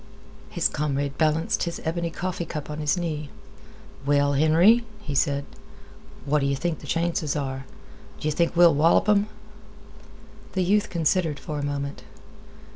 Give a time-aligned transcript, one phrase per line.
[0.49, 3.29] His comrade balanced his ebony coffee cup on his knee.
[4.03, 5.45] "Well, Henry," he said,
[6.25, 7.65] "what d'yeh think th' chances are?
[8.19, 9.27] D'yeh think we'll wallop 'em?"
[10.53, 12.01] The youth considered for a moment.